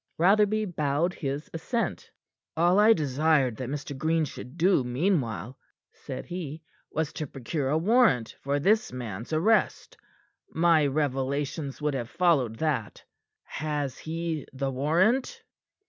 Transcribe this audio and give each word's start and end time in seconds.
Rotherby 0.17 0.65
bowed 0.65 1.13
his 1.13 1.47
assent. 1.53 2.09
"All 2.57 2.79
I 2.79 2.91
desired 2.91 3.55
that 3.57 3.69
Mr. 3.69 3.95
Green 3.95 4.25
should 4.25 4.57
do 4.57 4.83
meanwhile," 4.83 5.59
said 5.91 6.25
he, 6.25 6.63
"was 6.91 7.13
to 7.13 7.27
procure 7.27 7.69
a 7.69 7.77
warrant 7.77 8.35
for 8.41 8.59
this 8.59 8.91
man's 8.91 9.31
arrest. 9.31 9.95
My 10.49 10.87
revelations 10.87 11.83
would 11.83 11.93
have 11.93 12.09
followed 12.09 12.55
that. 12.55 13.03
Has 13.43 13.99
he 13.99 14.47
the 14.51 14.71
warrant?" 14.71 15.43